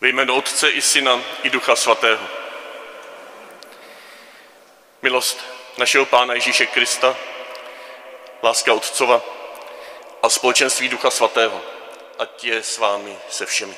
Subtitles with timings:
[0.00, 2.28] Ve jménu Otce i Syna i Ducha Svatého.
[5.02, 5.44] Milost
[5.78, 7.16] našeho Pána Ježíše Krista,
[8.42, 9.22] láska Otcova
[10.22, 11.62] a společenství Ducha Svatého,
[12.18, 13.76] ať je s vámi se všemi.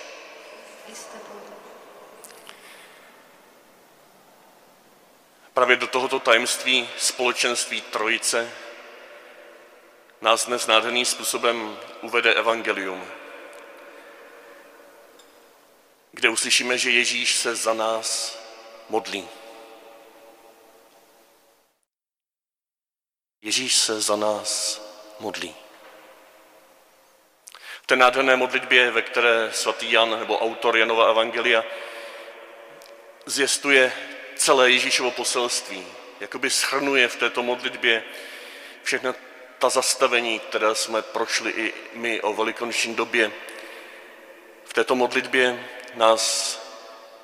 [5.55, 8.53] Právě do tohoto tajemství společenství Trojice
[10.21, 13.09] nás dnes nádherným způsobem uvede Evangelium,
[16.19, 18.39] kde uslyšíme, že Ježíš se za nás
[18.89, 19.29] modlí.
[23.43, 24.81] Ježíš se za nás
[25.21, 25.55] modlí.
[27.83, 31.65] V té nádherné modlitbě, ve které svatý Jan nebo autor Janova Evangelia
[33.27, 33.93] zjistuje
[34.37, 35.87] celé Ježíšovo poselství,
[36.21, 38.05] jakoby schrnuje v této modlitbě
[38.83, 39.15] všechna
[39.59, 43.33] ta zastavení, které jsme prošli i my o velikonoční době.
[44.65, 46.59] V této modlitbě nás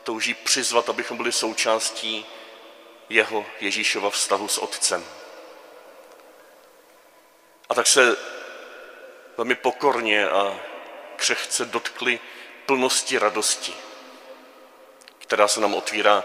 [0.05, 2.27] touží přizvat, abychom byli součástí
[3.09, 5.05] jeho Ježíšova vztahu s Otcem.
[7.69, 8.17] A tak se
[9.37, 10.61] velmi pokorně a
[11.17, 12.21] křehce dotkli
[12.67, 13.75] plnosti radosti,
[15.19, 16.25] která se nám otvírá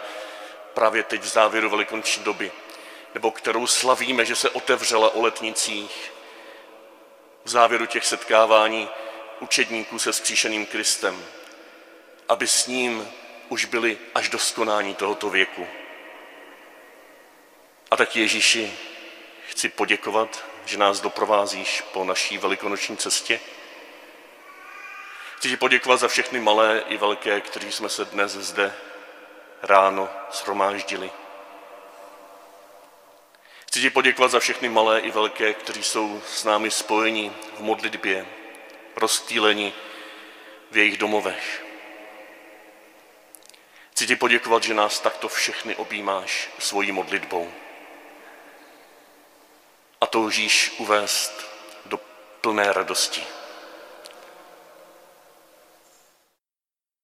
[0.74, 2.52] právě teď v závěru velikonoční doby,
[3.14, 6.12] nebo kterou slavíme, že se otevřela o letnicích
[7.44, 8.90] v závěru těch setkávání
[9.40, 11.26] učedníků se skříšeným Kristem,
[12.30, 13.08] aby s ním
[13.50, 15.68] už byli až do skonání tohoto věku.
[17.92, 18.74] A tak Ježíši
[19.48, 23.40] chci poděkovat, že nás doprovázíš po naší velikonoční cestě.
[25.38, 28.74] Chci ti poděkovat za všechny malé i velké, kteří jsme se dnes zde
[29.62, 31.12] ráno shromáždili.
[33.68, 38.26] Chci ti poděkovat za všechny malé i velké, kteří jsou s námi spojeni v modlitbě,
[38.96, 39.74] rozstýleni
[40.72, 41.69] v jejich domovech.
[44.00, 47.52] Chci ti poděkovat, že nás takto všechny objímáš svojí modlitbou
[50.02, 51.46] a toužíš uvést
[51.86, 52.00] do
[52.42, 53.24] plné radosti.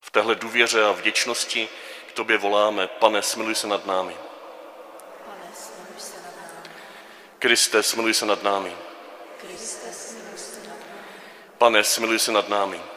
[0.01, 1.69] V téhle důvěře a vděčnosti
[2.07, 4.17] k tobě voláme, pane, smiluj se nad námi.
[7.39, 8.77] Kriste, smiluj se nad námi.
[11.57, 12.94] Pane, smiluj se nad námi.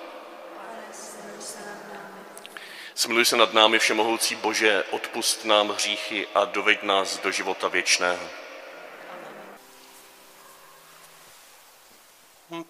[2.99, 8.29] Smiluj se nad námi, všemohoucí Bože, odpust nám hříchy a doveď nás do života věčného.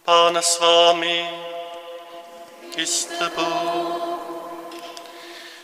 [0.02, 1.30] Pane s vámi,
[2.76, 4.02] i s tebou.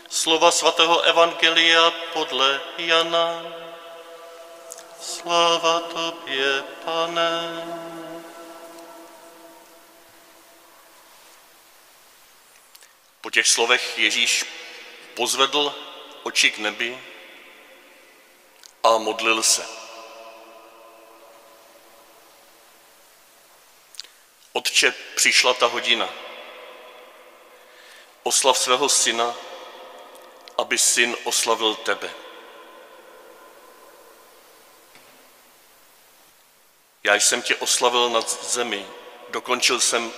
[0.09, 3.43] Slova svatého Evangelia podle Jana.
[5.01, 7.65] Sláva tobě, pane.
[13.21, 14.54] Po těch slovech Ježíš
[15.15, 15.75] pozvedl
[16.23, 16.99] oči k nebi
[18.83, 19.67] a modlil se.
[24.53, 26.09] Otče, přišla ta hodina.
[28.23, 29.35] Oslav svého syna,
[30.59, 32.11] aby syn oslavil tebe.
[37.05, 38.87] Já jsem tě oslavil nad zemi,
[39.29, 40.13] dokončil jsem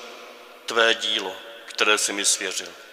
[0.67, 1.37] tvé dílo,
[1.67, 2.86] které jsi mi svěřil.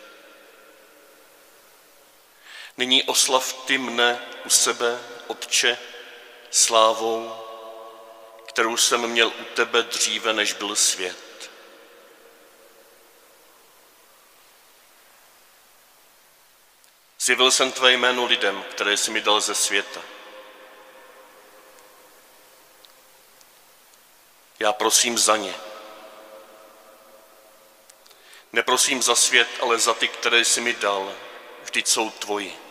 [2.77, 5.77] Nyní oslav ty mne u sebe, Otče,
[6.49, 7.43] slávou,
[8.47, 11.51] kterou jsem měl u tebe dříve, než byl svět.
[17.19, 20.01] Zjevil jsem tvé jméno lidem, které jsi mi dal ze světa.
[24.59, 25.55] Já prosím za ně.
[28.53, 31.15] Neprosím za svět, ale za ty, které jsi mi dal.
[31.63, 32.62] Vždyť jsou tvoji.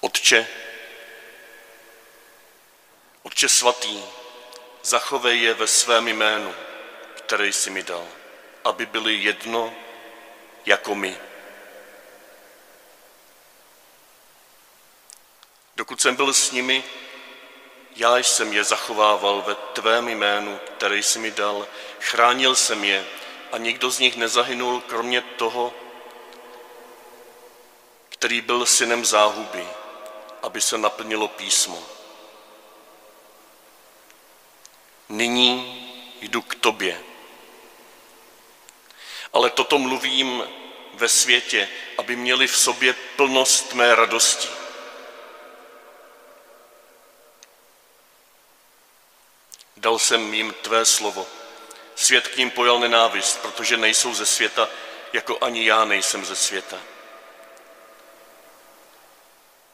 [0.00, 0.46] Otče,
[3.22, 4.04] Otče svatý,
[4.82, 6.54] zachovej je ve svém jménu,
[7.14, 8.08] které jsi mi dal,
[8.64, 9.74] aby byli jedno
[10.66, 11.18] jako my.
[15.76, 16.84] Dokud jsem byl s nimi,
[17.96, 21.66] já jsem je zachovával ve tvém jménu, které jsi mi dal,
[22.00, 23.06] chránil jsem je
[23.52, 25.74] a nikdo z nich nezahynul, kromě toho,
[28.08, 29.66] který byl synem záhuby,
[30.42, 31.82] aby se naplnilo písmo.
[35.08, 35.84] Nyní
[36.20, 37.00] jdu k tobě.
[39.32, 40.44] Ale toto mluvím
[40.94, 41.68] ve světě,
[41.98, 44.48] aby měli v sobě plnost mé radosti.
[49.76, 51.26] Dal jsem jim tvé slovo,
[51.98, 54.68] Svět k ním pojal nenávist, protože nejsou ze světa,
[55.12, 56.80] jako ani já nejsem ze světa.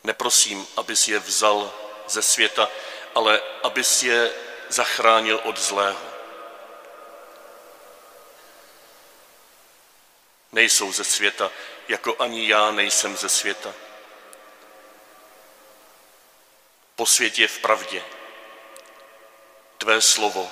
[0.05, 1.73] Neprosím, abys je vzal
[2.09, 2.69] ze světa,
[3.15, 4.33] ale abys je
[4.69, 6.01] zachránil od zlého.
[10.53, 11.51] Nejsou ze světa,
[11.89, 13.75] jako ani já nejsem ze světa.
[16.97, 18.05] Posvět je v pravdě.
[19.79, 20.51] Tvé slovo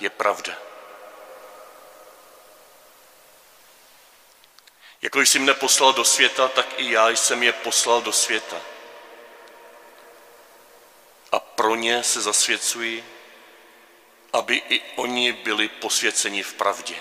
[0.00, 0.52] je pravda.
[5.02, 8.73] Jako jsi mne poslal do světa, tak i já jsem je poslal do světa.
[11.34, 13.04] A pro ně se zasvěcuji,
[14.32, 16.94] aby i oni byli posvěceni v pravdě.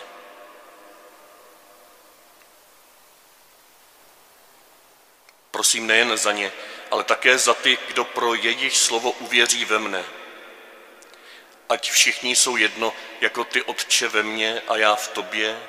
[5.52, 6.52] Prosím nejen za ně,
[6.92, 10.06] ale také za ty, kdo pro jejich slovo uvěří ve mne.
[11.70, 15.60] Ať všichni jsou jedno, jako ty Otče ve mně a já v tobě,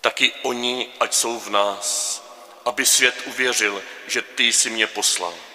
[0.00, 2.22] taky oni, ať jsou v nás,
[2.64, 5.49] aby svět uvěřil, že ty jsi mě poslal.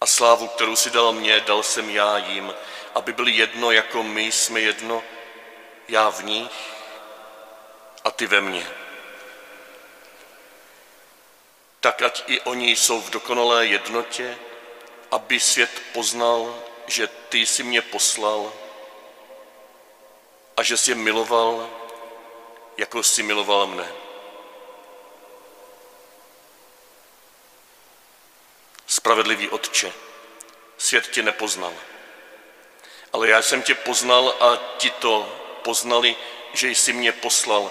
[0.00, 2.54] A slávu, kterou si dal mě, dal jsem já jim,
[2.94, 5.02] aby byli jedno, jako my jsme jedno,
[5.88, 6.74] já v nich
[8.04, 8.66] a ty ve mně.
[11.80, 14.38] Tak ať i oni jsou v dokonalé jednotě,
[15.10, 18.52] aby svět poznal, že ty jsi mě poslal
[20.56, 21.70] a že jsi je miloval,
[22.76, 24.05] jako jsi miloval mne.
[28.96, 29.92] Spravedlivý Otče,
[30.78, 31.72] svět tě nepoznal,
[33.12, 35.32] ale já jsem tě poznal a ti to
[35.62, 36.16] poznali,
[36.52, 37.70] že jsi mě poslal.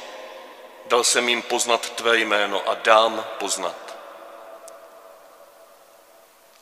[0.86, 3.98] Dal jsem jim poznat tvé jméno a dám poznat.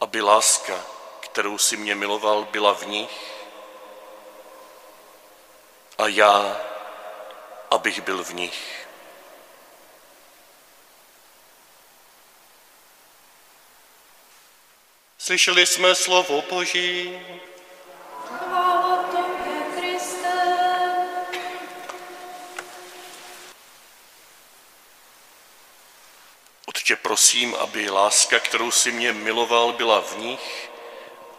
[0.02, 0.86] Aby láska,
[1.20, 3.34] kterou si mě miloval, byla v nich
[5.98, 6.62] a já,
[7.72, 8.83] abych byl v nich.
[15.24, 17.20] Slyšeli jsme slovo Boží.
[18.28, 20.34] Chvála Tobě, Kriste.
[26.66, 30.72] Otče, prosím, aby láska, kterou si mě miloval, byla v nich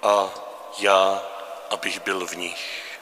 [0.02, 0.34] a
[0.78, 1.22] já,
[1.70, 2.98] abych byl v nich.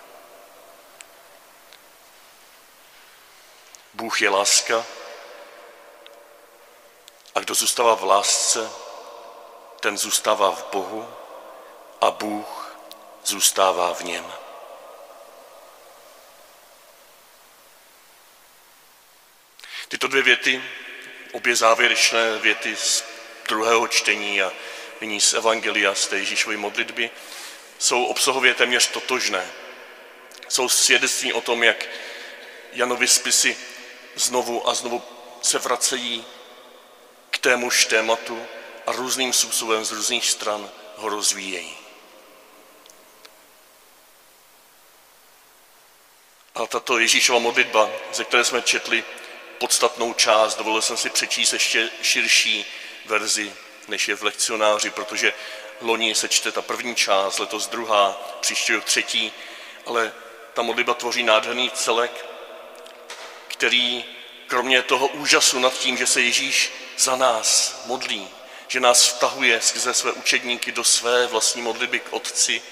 [3.95, 4.87] Bůh je láska
[7.35, 8.82] a kdo zůstává v lásce,
[9.83, 11.09] ten zůstává v Bohu
[12.01, 12.77] a Bůh
[13.25, 14.33] zůstává v něm.
[19.89, 20.65] Tyto dvě věty,
[21.33, 23.05] obě závěrečné věty z
[23.49, 24.53] druhého čtení a
[25.01, 27.11] nyní z Evangelia, z té Ježíšovy modlitby,
[27.79, 29.47] jsou obsahově téměř totožné.
[30.49, 31.87] Jsou svědectví o tom, jak
[32.73, 33.57] Janovi spisy
[34.15, 35.03] znovu a znovu
[35.43, 36.27] se vracejí
[37.31, 38.47] k témuž tématu
[38.87, 41.77] a různým způsobem z různých stran ho rozvíjejí.
[46.55, 49.05] A tato Ježíšova modlitba, ze které jsme četli
[49.59, 52.67] podstatnou část, dovolil jsem si přečíst ještě širší
[53.07, 53.53] verzi,
[53.89, 55.33] než je v lekcionáři, protože
[55.81, 59.33] loni se čte ta první část, letos druhá, příští rok třetí,
[59.87, 60.13] ale
[60.55, 62.27] ta modlitba tvoří nádherný celek,
[63.49, 64.05] který
[64.47, 68.29] kromě toho úžasu nad tím, že se Ježíš za nás modlí,
[68.73, 72.63] že nás vtahuje skrze své učedníky do své vlastní modlitby k Otci,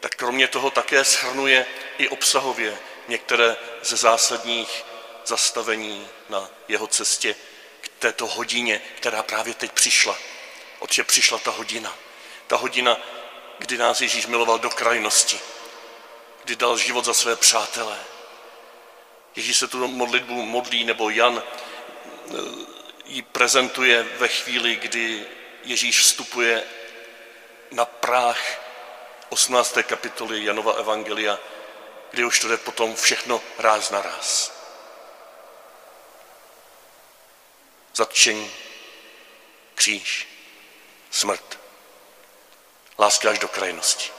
[0.00, 1.66] tak kromě toho také shrnuje
[1.98, 4.84] i obsahově některé ze zásadních
[5.24, 7.34] zastavení na jeho cestě
[7.80, 10.18] k této hodině, která právě teď přišla.
[10.78, 11.94] Otče, přišla ta hodina.
[12.46, 13.00] Ta hodina,
[13.58, 15.40] kdy nás Ježíš miloval do krajnosti,
[16.44, 17.98] kdy dal život za své přátelé.
[19.36, 21.42] Ježíš se tu modlitbu modlí, nebo Jan
[23.04, 25.26] ji prezentuje ve chvíli, kdy
[25.64, 26.64] Ježíš vstupuje
[27.70, 28.38] na práh
[29.28, 29.78] 18.
[29.82, 31.38] kapitoly Janova Evangelia,
[32.10, 34.52] kdy už to jde potom všechno ráz na ráz.
[37.94, 38.50] Zatčení,
[39.74, 40.28] kříž,
[41.10, 41.58] smrt,
[42.98, 44.10] láska až do krajnosti.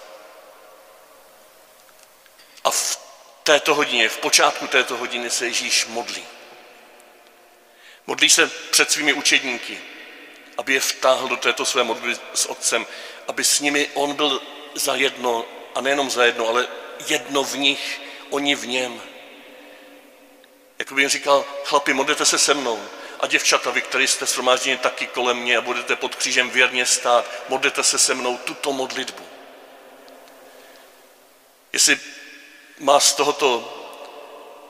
[2.64, 3.00] A v
[3.44, 6.26] této hodině, v počátku této hodiny se Ježíš modlí.
[8.08, 9.80] Modlí se před svými učedníky,
[10.58, 12.86] aby je vtáhl do této své modlitby s Otcem,
[13.28, 14.42] aby s nimi on byl
[14.76, 15.46] za jedno,
[15.76, 16.68] a nejenom za jedno, ale
[17.08, 19.02] jedno v nich, oni v něm.
[20.80, 22.84] Jako by jim říkal, chlapi, modlete se se mnou.
[23.20, 27.32] A děvčata, vy, kteří jste shromážděni taky kolem mě a budete pod křížem věrně stát,
[27.50, 29.24] modlete se se mnou tuto modlitbu.
[31.74, 32.00] Jestli
[32.80, 33.73] má z tohoto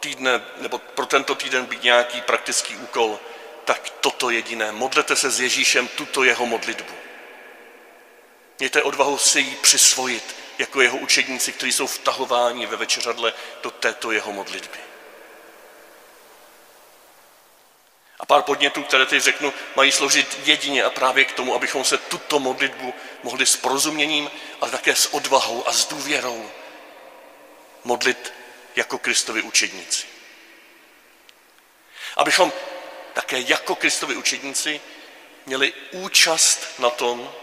[0.03, 3.19] týdne, nebo pro tento týden být nějaký praktický úkol,
[3.65, 4.72] tak toto jediné.
[4.72, 6.93] Modlete se s Ježíšem tuto jeho modlitbu.
[8.60, 13.33] Mějte odvahu si ji přisvojit jako jeho učedníci, kteří jsou vtahováni ve večeřadle
[13.63, 14.77] do této jeho modlitby.
[18.19, 21.98] A pár podnětů, které teď řeknu, mají sloužit jedině a právě k tomu, abychom se
[21.98, 22.93] tuto modlitbu
[23.24, 24.31] mohli s porozuměním,
[24.62, 26.51] ale také s odvahou a s důvěrou
[27.83, 28.33] modlit
[28.75, 30.07] jako Kristovi učedníci.
[32.17, 32.53] Abychom
[33.13, 34.81] také jako Kristovi učedníci
[35.45, 37.33] měli účast na tom,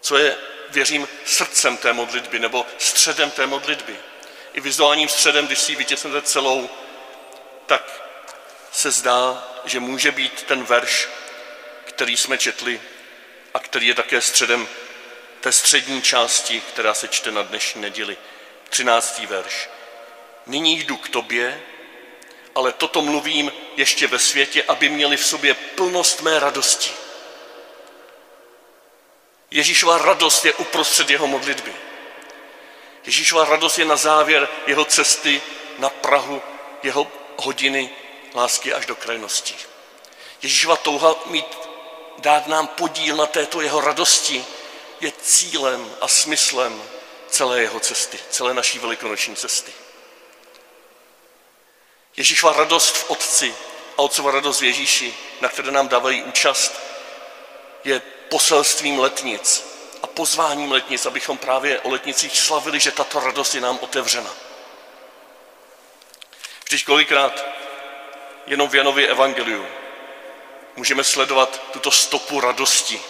[0.00, 0.36] co je,
[0.70, 3.96] věřím, srdcem té modlitby nebo středem té modlitby.
[4.52, 6.70] I vizuálním středem, když si vytěsnete celou,
[7.66, 8.02] tak
[8.72, 11.08] se zdá, že může být ten verš,
[11.84, 12.80] který jsme četli
[13.54, 14.68] a který je také středem
[15.40, 18.16] té střední části, která se čte na dnešní neděli.
[18.68, 19.18] 13.
[19.18, 19.68] verš.
[20.46, 21.62] Nyní jdu k tobě,
[22.54, 26.90] ale toto mluvím ještě ve světě, aby měli v sobě plnost mé radosti.
[29.50, 31.74] Ježíšova radost je uprostřed jeho modlitby.
[33.06, 35.42] Ježíšova radost je na závěr jeho cesty
[35.78, 36.42] na Prahu,
[36.82, 37.06] jeho
[37.36, 37.90] hodiny
[38.34, 39.54] lásky až do krajnosti.
[40.42, 41.58] Ježíšova touha mít,
[42.18, 44.44] dát nám podíl na této jeho radosti
[45.00, 46.82] je cílem a smyslem
[47.28, 49.72] celé jeho cesty, celé naší velikonoční cesty.
[52.16, 53.54] Ježíšova radost v Otci
[53.96, 56.80] a Otcova radost v Ježíši, na které nám dávají účast,
[57.84, 59.64] je poselstvím letnic
[60.02, 64.34] a pozváním letnic, abychom právě o letnicích slavili, že tato radost je nám otevřena.
[66.64, 67.44] Vždyť kolikrát
[68.46, 69.66] jenom v Janově evangeliu
[70.76, 73.02] můžeme sledovat tuto stopu radosti.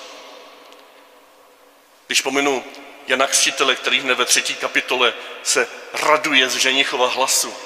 [2.06, 2.64] Když pominu
[3.08, 7.56] Jana Křtitele, který hned ve třetí kapitole se raduje z ženichova hlasu,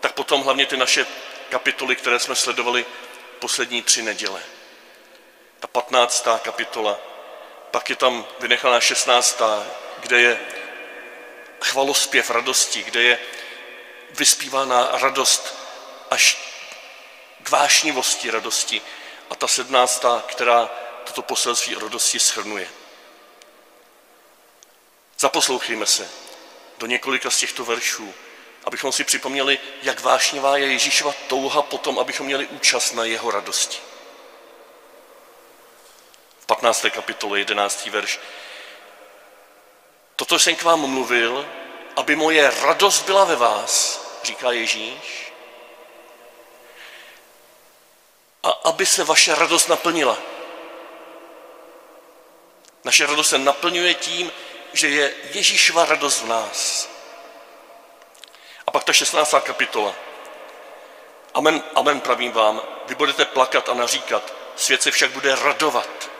[0.00, 1.06] tak potom hlavně ty naše
[1.48, 2.86] kapitoly, které jsme sledovali
[3.38, 4.42] poslední tři neděle.
[5.60, 6.98] Ta patnáctá kapitola,
[7.70, 9.66] pak je tam vynechaná šestnáctá,
[10.00, 10.40] kde je
[11.60, 13.18] chvalospěv radosti, kde je
[14.10, 15.58] vyspívána radost
[16.10, 16.38] až
[17.42, 18.82] k vášnivosti radosti
[19.30, 20.70] a ta sedmnáctá, která
[21.04, 22.68] toto poselství radosti shrnuje.
[25.24, 26.10] Zaposlouchejme se
[26.78, 28.14] do několika z těchto veršů,
[28.64, 33.78] abychom si připomněli, jak vášnivá je Ježíšova touha potom, abychom měli účast na jeho radosti.
[36.40, 36.86] V 15.
[36.90, 37.86] kapitole 11.
[37.86, 38.20] verš.
[40.16, 41.48] Toto jsem k vám mluvil,
[41.96, 45.32] aby moje radost byla ve vás, říká Ježíš,
[48.42, 50.18] a aby se vaše radost naplnila.
[52.84, 54.32] Naše radost se naplňuje tím,
[54.74, 56.88] že je Ježíšova radost v nás.
[58.66, 59.34] A pak ta 16.
[59.40, 59.94] kapitola.
[61.34, 66.10] Amen, amen pravím vám, vy budete plakat a naříkat, svět se však bude radovat.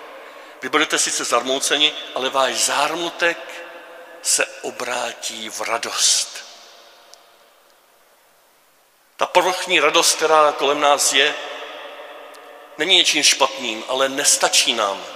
[0.62, 3.38] Vy budete sice zarmouceni, ale váš zármutek
[4.23, 6.44] se obrátí v radost.
[9.16, 11.34] Ta povrchní radost, která kolem nás je,
[12.78, 15.13] není něčím špatným, ale nestačí nám.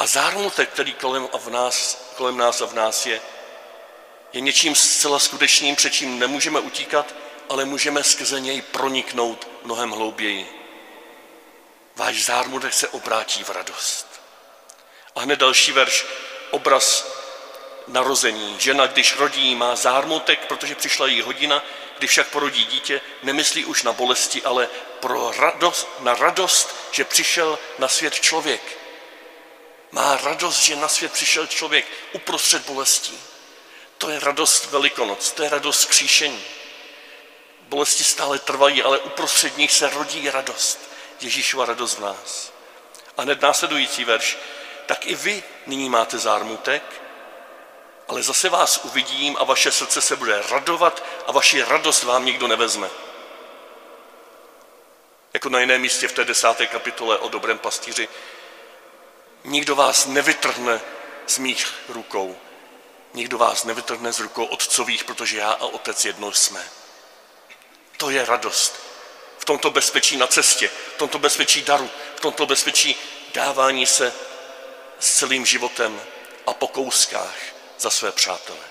[0.00, 3.20] A zármutek, který kolem, a v nás, kolem nás a v nás je,
[4.32, 7.14] je něčím zcela skutečným, před čím nemůžeme utíkat,
[7.48, 10.60] ale můžeme skrze něj proniknout mnohem hlouběji.
[11.96, 14.06] Váš zármutek se obrátí v radost.
[15.14, 16.06] A hned další verš,
[16.50, 17.12] obraz
[17.86, 18.56] narození.
[18.58, 21.62] Žena, když rodí, má zármutek, protože přišla její hodina,
[21.98, 24.68] když však porodí dítě, nemyslí už na bolesti, ale
[25.00, 28.79] pro radost, na radost, že přišel na svět člověk.
[29.90, 33.18] Má radost, že na svět přišel člověk uprostřed bolestí.
[33.98, 36.44] To je radost Velikonoc, to je radost kříšení.
[37.60, 40.90] Bolesti stále trvají, ale uprostřed nich se rodí radost.
[41.20, 42.52] Ježíšova radost v nás.
[43.16, 44.38] A hned následující verš.
[44.86, 46.82] Tak i vy nyní máte zármutek,
[48.08, 52.48] ale zase vás uvidím a vaše srdce se bude radovat a vaši radost vám nikdo
[52.48, 52.90] nevezme.
[55.32, 58.08] Jako na jiném místě v té desáté kapitole o dobrém pastýři.
[59.44, 60.80] Nikdo vás nevytrhne
[61.26, 62.38] z mých rukou.
[63.14, 66.68] Nikdo vás nevytrhne z rukou otcových, protože já a otec jedno jsme.
[67.96, 68.80] To je radost.
[69.38, 72.96] V tomto bezpečí na cestě, v tomto bezpečí daru, v tomto bezpečí
[73.34, 74.12] dávání se
[74.98, 76.02] s celým životem
[76.46, 77.36] a po kouskách
[77.78, 78.70] za své přátele.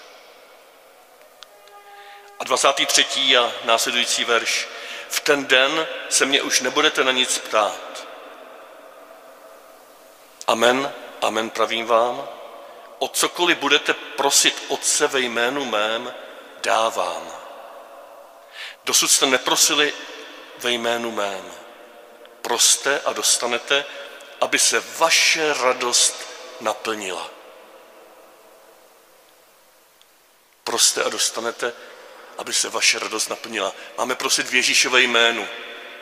[2.39, 3.37] A 23.
[3.37, 4.67] a následující verš.
[5.09, 7.88] V ten den se mě už nebudete na nic ptát.
[10.49, 12.27] Amen, amen pravím vám.
[12.99, 16.13] o cokoliv budete prosit Otce ve jménu mém,
[16.63, 17.31] dávám.
[18.83, 19.93] Dosud jste neprosili
[20.57, 21.53] ve jménu mém.
[22.41, 23.85] Proste a dostanete,
[24.41, 26.27] aby se vaše radost
[26.61, 27.29] naplnila.
[30.63, 31.73] Proste a dostanete,
[32.37, 33.73] aby se vaše radost naplnila.
[33.97, 35.47] Máme prosit v Ježíšové jménu.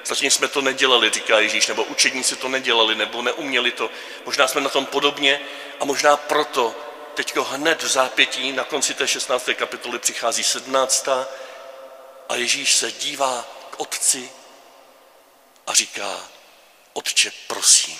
[0.06, 3.89] Zatím jsme to nedělali, říká Ježíš, nebo učedníci to nedělali, nebo neuměli to.
[4.25, 5.42] Možná jsme na tom podobně
[5.80, 6.75] a možná proto
[7.13, 9.50] teď hned v zápětí na konci té 16.
[9.56, 11.08] kapitoly přichází 17.
[12.30, 14.30] a Ježíš se dívá k otci
[15.68, 16.30] a říká,
[16.94, 18.00] otče, prosím,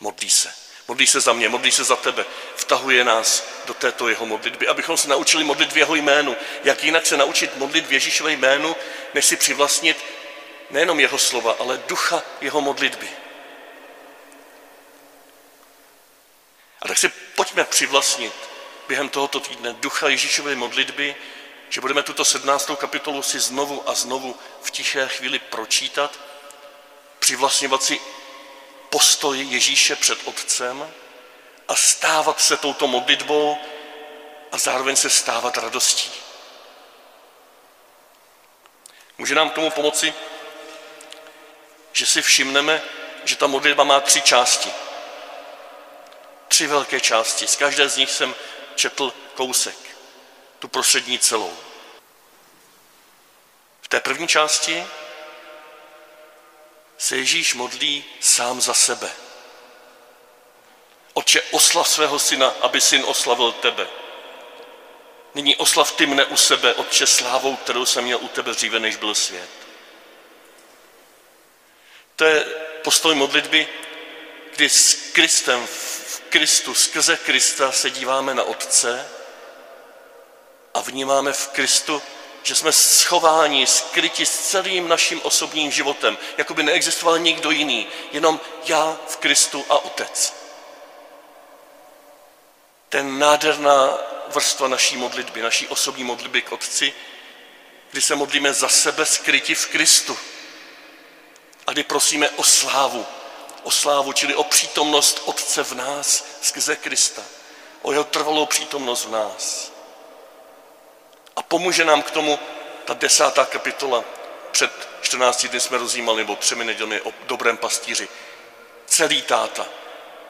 [0.00, 0.52] modlí se.
[0.88, 2.24] Modlí se za mě, modlí se za tebe.
[2.56, 6.36] Vtahuje nás do této jeho modlitby, abychom se naučili modlit v jeho jménu.
[6.64, 8.76] Jak jinak se naučit modlit v Ježíšové jménu,
[9.14, 10.04] než si přivlastnit
[10.72, 13.08] nejenom jeho slova, ale ducha jeho modlitby.
[16.82, 18.32] A tak si pojďme přivlastnit
[18.88, 21.16] během tohoto týdne ducha Ježíšové modlitby,
[21.68, 22.70] že budeme tuto 17.
[22.76, 26.18] kapitolu si znovu a znovu v tiché chvíli pročítat,
[27.18, 28.00] přivlastňovat si
[28.90, 30.92] postoj Ježíše před Otcem
[31.68, 33.58] a stávat se touto modlitbou
[34.52, 36.10] a zároveň se stávat radostí.
[39.18, 40.14] Může nám k tomu pomoci,
[41.92, 42.82] že si všimneme,
[43.24, 44.72] že ta modlitba má tři části.
[46.48, 47.46] Tři velké části.
[47.46, 48.34] Z každé z nich jsem
[48.74, 49.76] četl kousek,
[50.58, 51.56] tu prostřední celou.
[53.82, 54.86] V té první části
[56.98, 59.10] se Ježíš modlí sám za sebe.
[61.12, 63.86] Otče, oslav svého syna, aby syn oslavil tebe.
[65.34, 68.96] Nyní oslav ty mne u sebe, Otče, slávou, kterou jsem měl u tebe dříve, než
[68.96, 69.50] byl svět.
[72.16, 72.44] To je
[72.84, 73.68] postoj modlitby,
[74.56, 79.08] kdy s Kristem, v Kristu, skrze Krista se díváme na Otce
[80.74, 82.02] a vnímáme v Kristu
[82.42, 88.40] že jsme schováni, skryti s celým naším osobním životem, jako by neexistoval nikdo jiný, jenom
[88.64, 90.34] já v Kristu a Otec.
[92.88, 93.98] Ten nádherná
[94.28, 96.94] vrstva naší modlitby, naší osobní modlitby k Otci,
[97.90, 100.18] kdy se modlíme za sebe skryti v Kristu
[101.72, 103.06] a kdy prosíme o slávu,
[103.62, 107.22] o slávu, čili o přítomnost Otce v nás skrze Krista,
[107.82, 109.72] o jeho trvalou přítomnost v nás.
[111.36, 112.38] A pomůže nám k tomu
[112.84, 114.04] ta desátá kapitola.
[114.50, 118.08] Před 14 dny jsme rozjímali, nebo třemi nedělmi o dobrém pastíři.
[118.86, 119.66] Celý táta.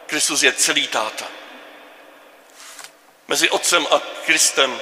[0.07, 1.27] Kristus je celý táta.
[3.29, 4.81] Mezi otcem a Kristem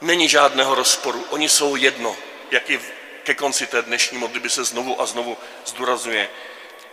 [0.00, 1.26] není žádného rozporu.
[1.30, 2.16] Oni jsou jedno,
[2.50, 2.80] jak i
[3.24, 6.30] ke konci té dnešní modlitby se znovu a znovu zdůrazňuje.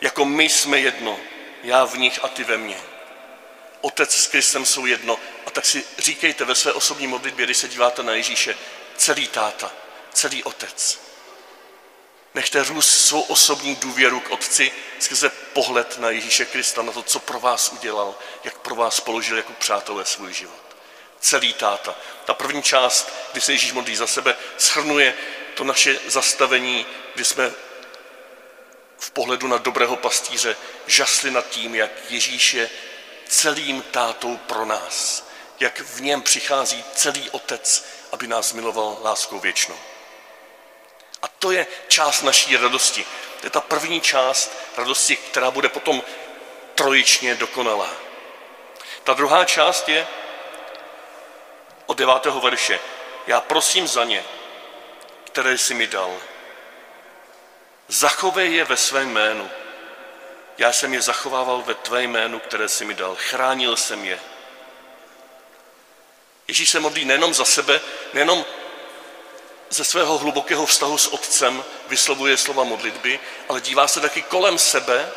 [0.01, 1.19] Jako my jsme jedno,
[1.63, 2.77] já v nich a ty ve mně.
[3.81, 5.19] Otec s Kristem jsou jedno.
[5.45, 8.57] A tak si říkejte ve své osobní modlitbě, když se díváte na Ježíše,
[8.97, 9.71] celý táta,
[10.13, 10.99] celý otec.
[12.33, 17.19] Nechte růst svou osobní důvěru k Otci skrze pohled na Ježíše Krista, na to, co
[17.19, 20.77] pro vás udělal, jak pro vás položil jako přátelé svůj život.
[21.19, 21.95] Celý táta.
[22.27, 25.13] Ta první část, kdy se Ježíš modlí za sebe, schrnuje
[25.55, 26.85] to naše zastavení,
[27.15, 27.51] kdy jsme
[28.97, 30.55] v pohledu na dobrého pastýře
[30.87, 32.69] žasli nad tím, jak Ježíš je
[33.27, 35.27] celým tátou pro nás.
[35.59, 39.79] Jak v něm přichází celý otec, aby nás miloval láskou věčnou.
[41.21, 43.05] A to je část naší radosti.
[43.39, 46.03] To je ta první část radosti, která bude potom
[46.75, 47.89] trojičně dokonalá.
[49.03, 50.07] Ta druhá část je
[51.87, 52.79] od devátého verše.
[53.27, 54.23] Já prosím za ně,
[55.23, 56.17] které jsi mi dal.
[57.87, 59.49] Zachovej je ve svém jménu,
[60.57, 63.15] já jsem je zachovával ve tvé jménu, které jsi mi dal.
[63.19, 64.19] Chránil jsem je.
[66.47, 67.81] Ježíš se modlí nejenom za sebe,
[68.13, 68.45] nejenom
[69.69, 73.19] ze svého hlubokého vztahu s Otcem vyslovuje slova modlitby,
[73.49, 75.11] ale dívá se taky kolem sebe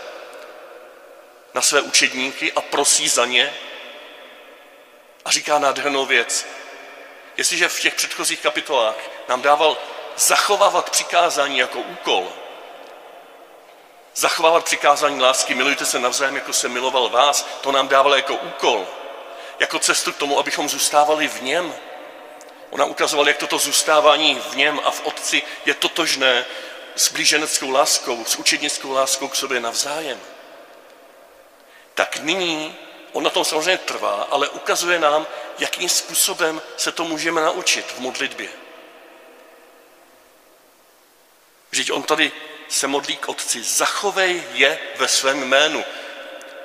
[1.55, 3.55] na své učedníky a prosí za ně
[5.25, 6.47] a říká nádhernou věc.
[7.41, 8.97] Jestliže v těch předchozích kapitolách
[9.29, 9.79] nám dával
[10.17, 12.33] zachovávat přikázání jako úkol,
[14.15, 18.87] Zachovávat přikázání lásky, milujte se navzájem, jako se miloval vás, to nám dával jako úkol,
[19.59, 21.75] jako cestu k tomu, abychom zůstávali v něm.
[22.71, 26.47] Ona ukazoval, jak toto zůstávání v něm a v Otci je totožné
[26.97, 30.21] s blíženeckou láskou, s učednickou láskou k sobě navzájem.
[31.95, 32.77] Tak nyní
[33.13, 35.27] on na tom samozřejmě trvá, ale ukazuje nám,
[35.59, 38.49] jakým způsobem se to můžeme naučit v modlitbě.
[41.71, 42.33] Vždyť on tady
[42.69, 45.85] se modlí k otci, zachovej je ve svém jménu.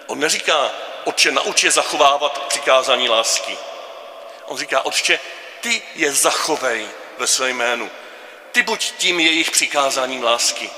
[0.07, 0.71] On neříká,
[1.03, 3.57] otče, nauč je zachovávat přikázání lásky.
[4.45, 5.19] On říká, otče,
[5.61, 7.91] ty je zachovej ve svém jménu.
[8.51, 10.69] Ty buď tím jejich přikázáním lásky.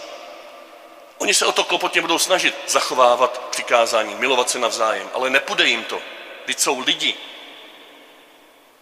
[1.18, 5.84] Oni se o to klopotně budou snažit zachovávat přikázání, milovat se navzájem, ale nepůjde jim
[5.84, 6.02] to.
[6.46, 7.16] Teď jsou lidi.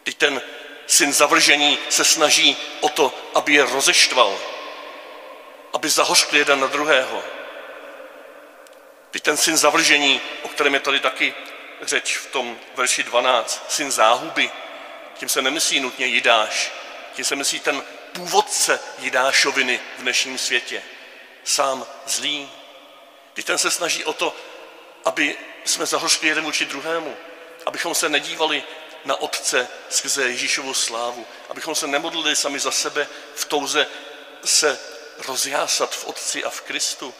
[0.04, 0.41] Teď ten
[0.88, 4.38] syn zavržení se snaží o to, aby je rozeštval,
[5.74, 7.24] aby zahořkli jeden na druhého.
[9.12, 11.34] Teď ten syn zavržení, o kterém je tady taky
[11.82, 14.52] řeč v tom verši 12, syn záhuby,
[15.13, 16.71] tím se nemyslí nutně Jidáš,
[17.13, 20.84] tím se myslí ten původce Jidášoviny v dnešním světě.
[21.45, 22.49] Sám zlý.
[23.34, 24.36] Teď ten se snaží o to,
[25.05, 27.17] aby jsme zahořkli jeden vůči druhému,
[27.65, 28.63] abychom se nedívali
[29.05, 33.88] na Otce skrze Ježíšovu slávu, abychom se nemodlili sami za sebe v touze
[34.45, 34.79] se
[35.17, 37.13] rozjásat v Otci a v Kristu,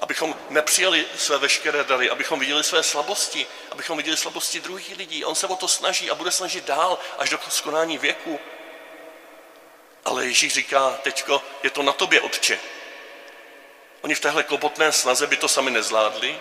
[0.00, 5.24] abychom nepřijali své veškeré dary, abychom viděli své slabosti, abychom viděli slabosti druhých lidí.
[5.24, 8.40] On se o to snaží a bude snažit dál až do skonání věku.
[10.04, 12.60] Ale Ježíš říká, teďko, je to na tobě, Otče.
[14.02, 16.40] Oni v téhle klopotné snaze by to sami nezvládli.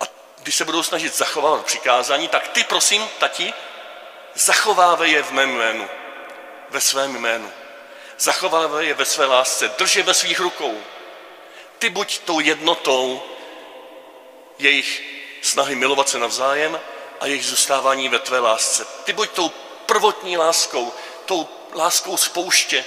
[0.00, 0.04] A
[0.38, 3.54] když se budou snažit zachovávat přikázání, tak ty, prosím, tati,
[4.34, 5.88] zachovávej je v mém jménu,
[6.70, 7.52] ve svém jménu.
[8.18, 10.82] Zachovávej je ve své lásce, drž je ve svých rukou.
[11.78, 13.22] Ty buď tou jednotou
[14.58, 15.02] jejich
[15.42, 16.80] snahy milovat se navzájem
[17.20, 18.86] a jejich zůstávání ve tvé lásce.
[19.04, 19.48] Ty buď tou
[19.86, 20.92] prvotní láskou,
[21.24, 22.84] tou láskou z pouště,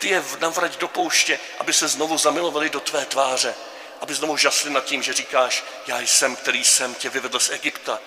[0.00, 3.54] ty je navrať do pouště, aby se znovu zamilovali do tvé tváře,
[4.00, 8.00] aby znovu žasli nad tím, že říkáš, já jsem, který jsem tě vyvedl z Egypta,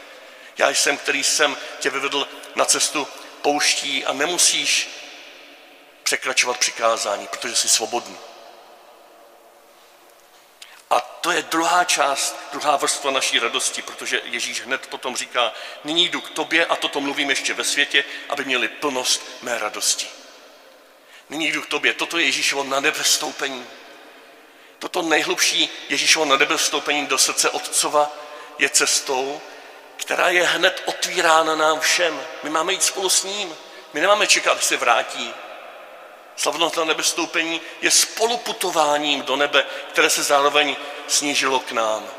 [0.58, 3.08] já jsem, který jsem tě vyvedl na cestu
[3.42, 4.90] pouští a nemusíš
[6.04, 8.18] překračovat přikázání, protože jsi svobodný.
[10.90, 15.54] A to je druhá část, druhá vrstva naší radosti, protože Ježíš hned potom říká,
[15.84, 20.23] nyní jdu k tobě a toto mluvím ještě ve světě, aby měli plnost mé radosti.
[21.30, 21.94] Nyní jdu k tobě.
[21.94, 23.66] Toto je Ježíšovo na nebe vstoupení.
[24.80, 28.12] Toto nejhlubší Ježíšovo na nebe vstoupení do srdce Otcova
[28.60, 29.42] je cestou,
[29.98, 32.22] která je hned otvírána nám všem.
[32.44, 33.56] My máme jít spolu s ním.
[33.94, 35.34] My nemáme čekat, až se vrátí.
[36.36, 40.76] Slavnost na nebe vstoupení je spoluputováním do nebe, které se zároveň
[41.08, 42.10] snížilo k nám.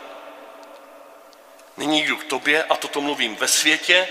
[1.77, 4.09] Nyní jdu k tobě a toto mluvím ve světě,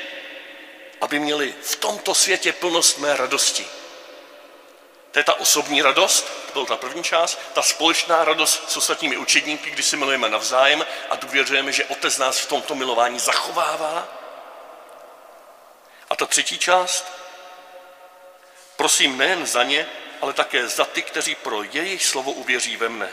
[1.01, 3.67] aby měli v tomto světě plnost mé radosti.
[5.13, 9.17] To je ta osobní radost, to byla ta první část, ta společná radost s ostatními
[9.17, 14.07] učedníky, kdy si milujeme navzájem a důvěřujeme, že Otec nás v tomto milování zachovává.
[16.09, 17.05] A ta třetí část,
[18.75, 19.87] prosím nejen za ně,
[20.21, 23.09] ale také za ty, kteří pro jejich slovo uvěří ve mne.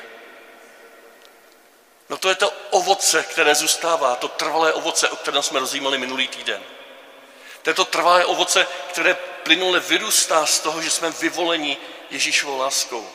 [2.09, 6.29] No to je to ovoce, které zůstává, to trvalé ovoce, o kterém jsme rozjímali minulý
[6.29, 6.63] týden.
[7.63, 11.77] To je to trvalé ovoce, které plynule vyrůstá z toho, že jsme vyvoleni
[12.11, 13.09] Ježíšovou láskou.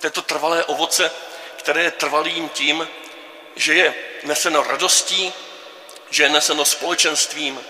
[0.00, 1.10] To je to trvalé ovoce,
[1.56, 2.88] které je trvalým tím,
[3.56, 5.32] že je neseno radostí,
[6.10, 7.60] že je neseno společenstvím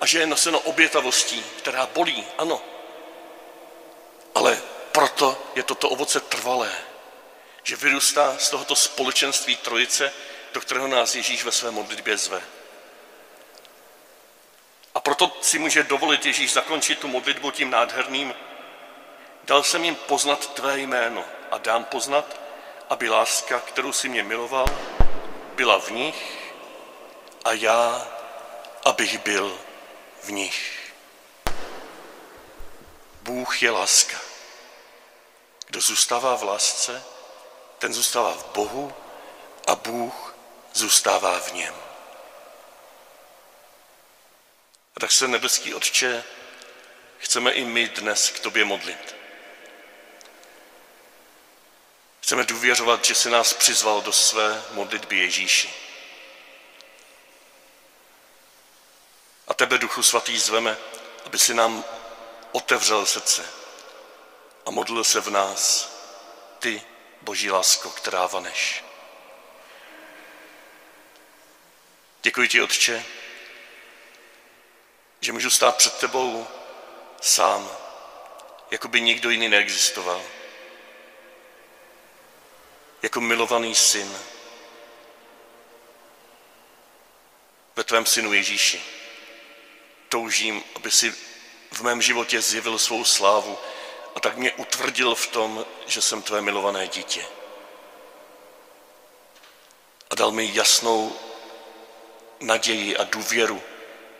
[0.00, 2.62] a že je neseno obětavostí, která bolí, ano.
[4.34, 6.72] Ale proto je toto ovoce trvalé,
[7.62, 10.12] že vyrůstá z tohoto společenství trojice,
[10.52, 12.42] do kterého nás Ježíš ve své modlitbě zve.
[14.94, 18.34] A proto si může dovolit Ježíš zakončit tu modlitbu tím nádherným.
[19.44, 22.40] Dal jsem jim poznat tvé jméno a dám poznat,
[22.90, 24.66] aby láska, kterou si mě miloval,
[25.54, 26.52] byla v nich
[27.44, 28.08] a já,
[28.84, 29.58] abych byl
[30.22, 30.92] v nich.
[33.22, 34.16] Bůh je láska.
[35.66, 37.04] Kdo zůstává v lásce,
[37.78, 38.92] ten zůstává v Bohu
[39.66, 40.34] a Bůh
[40.72, 41.83] zůstává v něm.
[44.96, 46.24] A tak se, nebeský Otče,
[47.18, 49.16] chceme i my dnes k Tobě modlit.
[52.20, 55.74] Chceme důvěřovat, že jsi nás přizval do své modlitby Ježíši.
[59.48, 60.76] A tebe, Duchu Svatý, zveme,
[61.24, 61.84] aby si nám
[62.52, 63.50] otevřel srdce
[64.66, 65.92] a modlil se v nás
[66.58, 66.82] ty,
[67.22, 68.84] Boží lásko, která vaneš.
[72.22, 73.04] Děkuji ti, Otče,
[75.24, 76.46] že můžu stát před tebou
[77.20, 77.70] sám,
[78.70, 80.22] jako by nikdo jiný neexistoval.
[83.02, 84.18] Jako milovaný syn.
[87.76, 88.82] Ve tvém synu Ježíši.
[90.08, 91.14] Toužím, aby si
[91.72, 93.58] v mém životě zjevil svou slávu
[94.14, 97.26] a tak mě utvrdil v tom, že jsem tvé milované dítě.
[100.10, 101.16] A dal mi jasnou
[102.40, 103.62] naději a důvěru,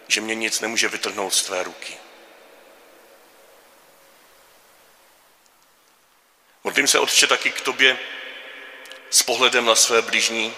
[0.08, 1.96] že mě nic nemůže vytrhnout z tvé ruky.
[6.64, 7.98] Modlím se, Otče, taky k tobě
[9.10, 10.54] s pohledem na své blížní,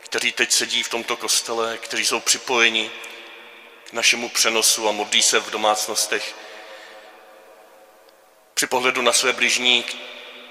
[0.00, 2.90] kteří teď sedí v tomto kostele, kteří jsou připojeni
[3.84, 6.34] k našemu přenosu a modlí se v domácnostech.
[8.54, 9.84] Při pohledu na své blížní,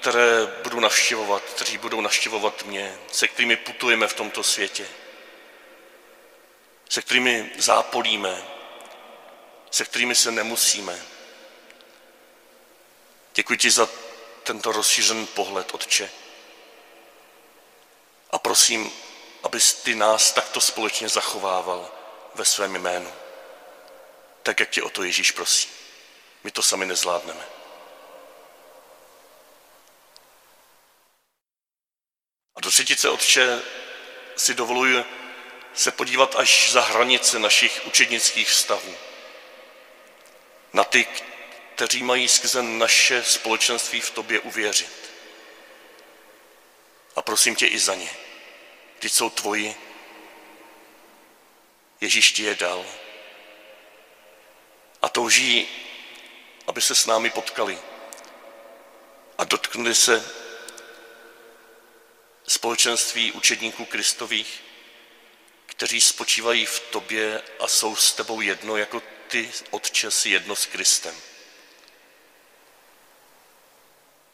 [0.00, 4.86] které budu navštěvovat, kteří budou navštěvovat mě, se kterými putujeme v tomto světě,
[6.90, 8.46] se kterými zápolíme,
[9.70, 11.02] se kterými se nemusíme.
[13.34, 13.88] Děkuji ti za
[14.42, 16.10] tento rozšířený pohled, Otče.
[18.30, 18.92] A prosím,
[19.42, 21.92] abys ty nás takto společně zachovával
[22.34, 23.12] ve svém jménu.
[24.42, 25.68] Tak, jak tě o to Ježíš prosí.
[26.44, 27.46] My to sami nezvládneme.
[32.54, 33.62] A do třetice, Otče,
[34.36, 35.19] si dovoluji
[35.74, 38.94] se podívat až za hranice našich učednických vztahů.
[40.72, 41.06] Na ty,
[41.74, 45.10] kteří mají skrze naše společenství v tobě uvěřit.
[47.16, 48.10] A prosím tě i za ně.
[48.98, 49.76] Ty jsou tvoji.
[52.00, 52.86] Ježíš ti je dal.
[55.02, 55.68] A touží,
[56.66, 57.78] aby se s námi potkali
[59.38, 60.30] a dotknuli se
[62.46, 64.62] společenství učedníků Kristových,
[65.70, 70.66] kteří spočívají v tobě a jsou s tebou jedno, jako ty, Otče, si jedno s
[70.66, 71.14] Kristem.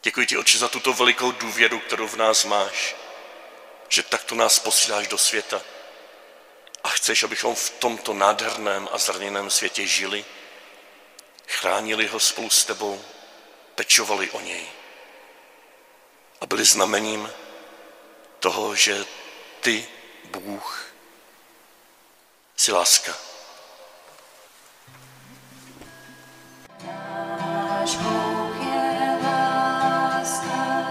[0.03, 2.96] Děkuji ti, Otče, za tuto velikou důvěru, kterou v nás máš,
[3.88, 5.62] že takto nás posíláš do světa
[6.85, 10.25] a chceš, abychom v tomto nádherném a zraněném světě žili,
[11.49, 13.05] chránili ho spolu s tebou,
[13.75, 14.66] pečovali o něj
[16.40, 17.33] a byli znamením
[18.40, 19.05] toho, že
[19.61, 19.88] ty,
[20.25, 20.95] Bůh,
[22.56, 23.12] jsi láska.
[26.86, 30.84] Náš Bůh je láska,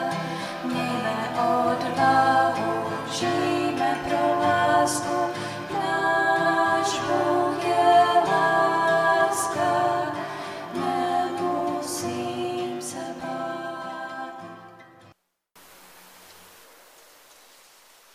[0.63, 5.34] mějme odvahu, žijme pro lásku.
[5.73, 9.71] Náš Bůh je láska,
[10.73, 12.01] nemusím
[12.82, 14.43] se bát.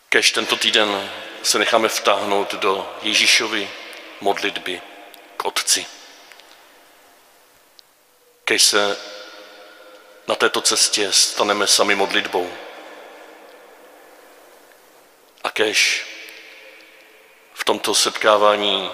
[0.09, 1.11] Kež tento týden
[1.43, 3.71] se necháme vtáhnout do Ježíšovy
[4.21, 4.83] modlitby
[5.37, 5.87] k Otci.
[8.45, 8.97] Kež se
[10.27, 12.53] na této cestě staneme sami modlitbou.
[15.45, 16.07] A kež
[17.55, 18.91] v tomto setkávání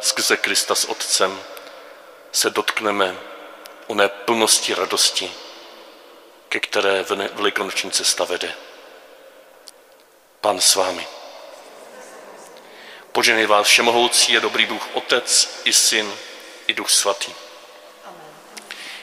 [0.00, 1.42] skrze Krista s Otcem
[2.32, 3.16] se dotkneme
[3.86, 5.32] oné plnosti radosti,
[6.48, 8.54] ke které velikonoční cesta vede.
[10.40, 11.19] Pan s vámi.
[13.12, 16.12] Poženej vás všemohoucí a dobrý Bůh Otec i Syn
[16.66, 17.32] i Duch Svatý.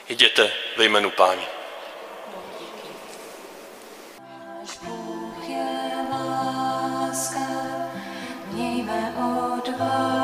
[0.09, 1.11] Jděte ve jménu.
[4.19, 7.39] Náš Bůh je láska,
[8.51, 10.16] mějme odvahu,